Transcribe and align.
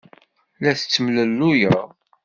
La 0.63 0.71
tettemlelluyed. 0.79 1.77